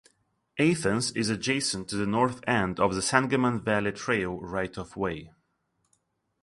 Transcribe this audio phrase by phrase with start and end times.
[0.57, 5.29] Athens is adjacent to the north end of the Sangamon Valley Trail right-of-way.